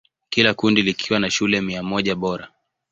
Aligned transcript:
Kila 0.29 0.53
kundi 0.53 0.81
likiwa 0.81 1.19
na 1.19 1.29
shule 1.29 1.61
mia 1.61 1.83
moja 1.83 2.15
bora. 2.15 2.47